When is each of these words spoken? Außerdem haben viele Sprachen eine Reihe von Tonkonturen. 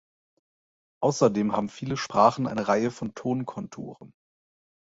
Außerdem 1.03 1.51
haben 1.55 1.69
viele 1.69 1.95
Sprachen 1.95 2.47
eine 2.47 2.67
Reihe 2.67 2.89
von 2.89 3.13
Tonkonturen. 3.13 4.15